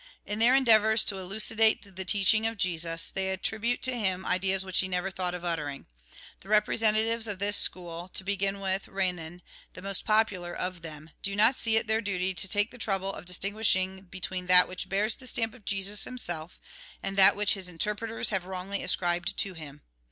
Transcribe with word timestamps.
In 0.25 0.39
their 0.39 0.55
endeavours 0.55 1.03
to 1.03 1.17
elucidate 1.19 1.95
the 1.95 2.03
teaching 2.05 2.47
of 2.47 2.57
Jesus, 2.57 3.11
they 3.11 3.29
attribute 3.29 3.83
to 3.83 3.95
him 3.95 4.25
ideas 4.25 4.65
which 4.65 4.79
he 4.79 4.87
never 4.87 5.11
thought 5.11 5.35
of 5.35 5.45
uttering. 5.45 5.85
The 6.39 6.49
representatives 6.49 7.27
of 7.27 7.37
this 7.37 7.55
school, 7.55 8.09
to 8.15 8.23
begin 8.23 8.59
with 8.61 8.87
Eenan, 8.87 9.41
the 9.73 9.81
most 9.83 10.03
popular 10.03 10.55
of 10.55 10.81
them, 10.81 11.11
do 11.21 11.35
not 11.35 11.55
see 11.55 11.77
it 11.77 11.85
their 11.85 12.01
duty 12.01 12.33
to 12.33 12.47
take 12.47 12.71
the 12.71 12.79
trouble 12.79 13.13
of 13.13 13.25
distin 13.25 13.53
guishing 13.53 14.09
between 14.09 14.47
that 14.47 14.67
which 14.67 14.89
bears 14.89 15.17
the 15.17 15.27
stamp 15.27 15.53
of 15.53 15.61
AUTHOR'S 15.65 15.69
PREFACE 15.69 15.85
17 15.85 15.91
Jesus 15.93 16.03
himself 16.05 16.59
and 17.03 17.15
that 17.15 17.35
which 17.35 17.53
his 17.53 17.67
interpreters 17.67 18.31
have 18.31 18.45
wrongly 18.45 18.81
ascribed 18.81 19.37
to 19.37 19.53
him. 19.53 19.81